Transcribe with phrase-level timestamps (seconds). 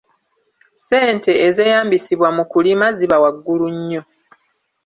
[0.77, 4.01] Ssente ezeeyambisibwa mu kulima ziba waggulu nnyo.